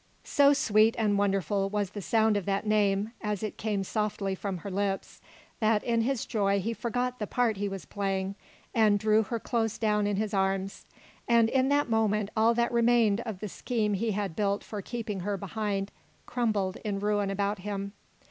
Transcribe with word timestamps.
So 0.23 0.51
sweet 0.51 0.95
and 0.97 1.15
wonderful 1.15 1.69
was 1.69 1.91
the 1.91 2.01
sound 2.01 2.35
of 2.35 2.45
that 2.47 2.65
name 2.65 3.11
as 3.21 3.43
it 3.43 3.55
came 3.59 3.83
softly 3.83 4.33
from 4.33 4.57
her 4.57 4.71
lips, 4.71 5.21
that 5.59 5.83
in 5.83 6.01
his 6.01 6.25
joy 6.25 6.59
he 6.59 6.73
forgot 6.73 7.19
the 7.19 7.27
part 7.27 7.57
he 7.57 7.69
was 7.69 7.85
playing, 7.85 8.33
and 8.73 8.97
drew 8.97 9.21
her 9.21 9.39
close 9.39 9.77
down 9.77 10.07
in 10.07 10.15
his 10.15 10.33
arms, 10.33 10.87
and 11.27 11.49
in 11.49 11.69
that 11.69 11.87
moment 11.87 12.31
all 12.35 12.55
that 12.55 12.71
remained 12.71 13.21
of 13.27 13.41
the 13.41 13.47
scheme 13.47 13.93
he 13.93 14.09
had 14.13 14.35
built 14.35 14.63
for 14.63 14.81
keeping 14.81 15.19
her 15.19 15.37
behind 15.37 15.91
crumbled 16.25 16.77
in 16.77 16.99
ruin 16.99 17.29
about 17.29 17.59
him. 17.59 17.93